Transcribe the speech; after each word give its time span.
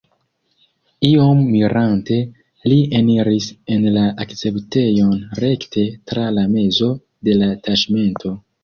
Iom 1.09 1.43
mirante, 1.55 2.17
li 2.73 2.79
eniris 3.01 3.51
en 3.77 3.87
la 3.99 4.09
akceptejon 4.27 5.15
rekte 5.45 5.89
tra 6.13 6.29
la 6.41 6.51
mezo 6.59 6.95
de 7.31 7.43
la 7.45 7.57
taĉmento. 7.69 8.39